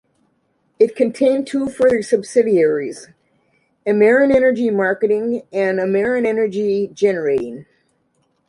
It 0.79 0.95
contained 0.95 1.45
two 1.45 1.69
further 1.69 2.01
subsidiaries, 2.01 3.09
AmerenEnergy 3.85 4.73
Marketing, 4.73 5.43
and 5.53 5.77
AmerenEnergy 5.77 6.91
Generating. 6.91 7.67